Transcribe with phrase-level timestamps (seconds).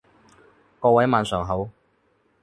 [0.79, 1.69] 各位晚上好